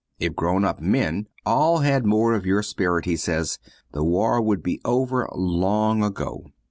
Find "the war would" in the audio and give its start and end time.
3.91-4.63